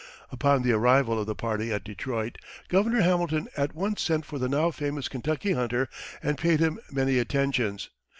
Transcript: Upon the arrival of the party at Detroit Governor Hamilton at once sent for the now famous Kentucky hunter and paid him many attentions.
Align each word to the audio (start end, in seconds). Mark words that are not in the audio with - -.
Upon 0.31 0.63
the 0.63 0.71
arrival 0.71 1.19
of 1.21 1.27
the 1.27 1.35
party 1.35 1.71
at 1.71 1.83
Detroit 1.83 2.39
Governor 2.69 3.01
Hamilton 3.01 3.47
at 3.55 3.75
once 3.75 4.01
sent 4.01 4.25
for 4.25 4.39
the 4.39 4.49
now 4.49 4.71
famous 4.71 5.07
Kentucky 5.07 5.51
hunter 5.51 5.87
and 6.23 6.39
paid 6.39 6.59
him 6.59 6.79
many 6.91 7.19
attentions. 7.19 7.91